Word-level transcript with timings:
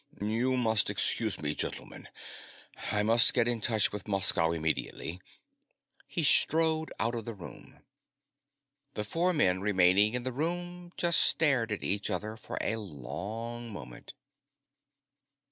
"You 0.19 0.57
must 0.57 0.89
excuse 0.89 1.37
me, 1.39 1.53
gentlemen. 1.53 2.07
I 2.91 3.03
must 3.03 3.35
get 3.35 3.47
in 3.47 3.61
touch 3.61 3.91
with 3.91 4.07
Moscow 4.07 4.51
immediately." 4.51 5.21
He 6.07 6.23
strode 6.23 6.91
out 6.99 7.13
of 7.13 7.25
the 7.25 7.35
room. 7.35 7.81
The 8.95 9.03
four 9.03 9.31
men 9.31 9.61
remaining 9.61 10.15
in 10.15 10.23
the 10.23 10.33
room 10.33 10.91
just 10.97 11.19
stared 11.19 11.71
at 11.71 11.83
each 11.83 12.09
other 12.09 12.35
for 12.35 12.57
a 12.61 12.77
long 12.77 13.71
moment. 13.71 14.13